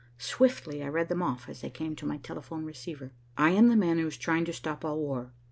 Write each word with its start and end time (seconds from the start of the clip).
Swiftly 0.17 0.81
I 0.83 0.87
read 0.87 1.09
them 1.09 1.21
off, 1.21 1.47
as 1.47 1.61
they 1.61 1.69
came 1.69 1.95
to 1.97 2.07
my 2.07 2.17
telephone 2.17 2.65
receiver. 2.65 3.13
"I 3.37 3.51
am 3.51 3.67
the 3.67 3.75
man 3.77 3.99
who 3.99 4.07
is 4.07 4.17
trying 4.17 4.45
to 4.45 4.51
stop 4.53 4.83
all 4.83 4.97
war. 4.97 5.31